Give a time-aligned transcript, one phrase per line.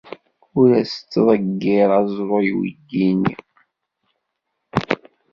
[0.59, 3.35] Ur as-ttḍeggir aẓru i weydi-nni.